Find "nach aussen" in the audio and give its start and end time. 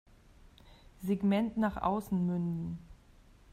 1.57-2.25